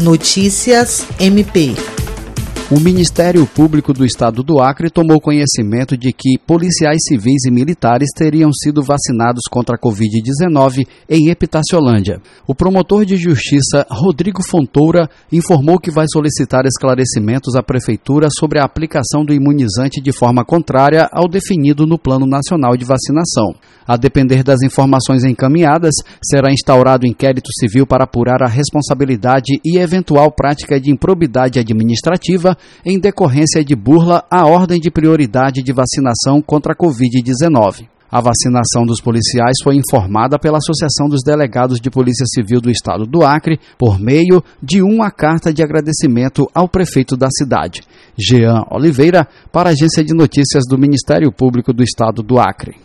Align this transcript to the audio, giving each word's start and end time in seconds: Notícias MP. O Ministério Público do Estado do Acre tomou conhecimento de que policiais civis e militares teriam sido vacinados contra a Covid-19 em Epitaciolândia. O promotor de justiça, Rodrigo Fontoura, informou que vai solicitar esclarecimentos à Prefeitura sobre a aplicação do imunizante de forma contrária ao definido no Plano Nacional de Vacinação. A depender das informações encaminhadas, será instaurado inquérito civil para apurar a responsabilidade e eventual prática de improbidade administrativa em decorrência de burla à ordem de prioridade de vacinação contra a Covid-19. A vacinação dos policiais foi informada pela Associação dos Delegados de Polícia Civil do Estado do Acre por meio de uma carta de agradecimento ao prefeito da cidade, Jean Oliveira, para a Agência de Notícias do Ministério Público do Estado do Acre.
Notícias 0.00 1.04
MP. 1.18 1.76
O 2.72 2.78
Ministério 2.78 3.44
Público 3.48 3.92
do 3.92 4.04
Estado 4.04 4.44
do 4.44 4.60
Acre 4.60 4.90
tomou 4.90 5.20
conhecimento 5.20 5.96
de 5.96 6.12
que 6.12 6.38
policiais 6.46 6.98
civis 7.08 7.44
e 7.44 7.50
militares 7.50 8.10
teriam 8.14 8.52
sido 8.52 8.80
vacinados 8.80 9.42
contra 9.50 9.74
a 9.74 9.78
Covid-19 9.78 10.86
em 11.08 11.30
Epitaciolândia. 11.30 12.22
O 12.46 12.54
promotor 12.54 13.04
de 13.04 13.16
justiça, 13.16 13.84
Rodrigo 13.90 14.40
Fontoura, 14.40 15.10
informou 15.32 15.80
que 15.80 15.90
vai 15.90 16.06
solicitar 16.12 16.64
esclarecimentos 16.64 17.56
à 17.56 17.62
Prefeitura 17.62 18.28
sobre 18.30 18.60
a 18.60 18.64
aplicação 18.64 19.24
do 19.24 19.34
imunizante 19.34 20.00
de 20.00 20.12
forma 20.12 20.44
contrária 20.44 21.08
ao 21.10 21.28
definido 21.28 21.84
no 21.86 21.98
Plano 21.98 22.24
Nacional 22.24 22.76
de 22.76 22.84
Vacinação. 22.84 23.52
A 23.84 23.96
depender 23.96 24.44
das 24.44 24.62
informações 24.62 25.24
encaminhadas, 25.24 25.94
será 26.22 26.52
instaurado 26.52 27.04
inquérito 27.04 27.48
civil 27.58 27.84
para 27.84 28.04
apurar 28.04 28.40
a 28.44 28.48
responsabilidade 28.48 29.58
e 29.64 29.80
eventual 29.80 30.30
prática 30.30 30.80
de 30.80 30.92
improbidade 30.92 31.58
administrativa 31.58 32.56
em 32.84 32.98
decorrência 32.98 33.64
de 33.64 33.74
burla 33.74 34.24
à 34.30 34.46
ordem 34.46 34.80
de 34.80 34.90
prioridade 34.90 35.62
de 35.62 35.72
vacinação 35.72 36.40
contra 36.42 36.72
a 36.72 36.76
Covid-19. 36.76 37.86
A 38.10 38.20
vacinação 38.20 38.84
dos 38.84 39.00
policiais 39.00 39.56
foi 39.62 39.76
informada 39.76 40.36
pela 40.36 40.58
Associação 40.58 41.08
dos 41.08 41.22
Delegados 41.24 41.80
de 41.80 41.90
Polícia 41.90 42.26
Civil 42.26 42.60
do 42.60 42.68
Estado 42.68 43.04
do 43.04 43.24
Acre 43.24 43.60
por 43.78 44.00
meio 44.00 44.42
de 44.60 44.82
uma 44.82 45.12
carta 45.12 45.54
de 45.54 45.62
agradecimento 45.62 46.48
ao 46.52 46.68
prefeito 46.68 47.16
da 47.16 47.28
cidade, 47.30 47.82
Jean 48.18 48.64
Oliveira, 48.68 49.28
para 49.52 49.70
a 49.70 49.72
Agência 49.72 50.02
de 50.02 50.12
Notícias 50.12 50.64
do 50.68 50.76
Ministério 50.76 51.30
Público 51.30 51.72
do 51.72 51.84
Estado 51.84 52.20
do 52.20 52.40
Acre. 52.40 52.74